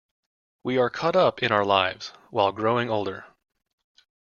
[0.63, 3.27] We are caught up in our lives while growing older.